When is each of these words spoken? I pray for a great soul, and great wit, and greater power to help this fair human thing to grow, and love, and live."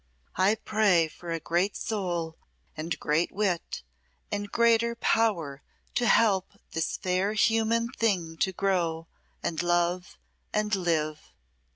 I 0.37 0.55
pray 0.55 1.07
for 1.07 1.29
a 1.29 1.39
great 1.39 1.77
soul, 1.77 2.35
and 2.75 2.99
great 2.99 3.31
wit, 3.31 3.83
and 4.31 4.51
greater 4.51 4.95
power 4.95 5.61
to 5.93 6.07
help 6.07 6.53
this 6.71 6.97
fair 6.97 7.33
human 7.33 7.89
thing 7.89 8.35
to 8.37 8.51
grow, 8.51 9.05
and 9.43 9.61
love, 9.61 10.17
and 10.51 10.73
live." 10.73 11.19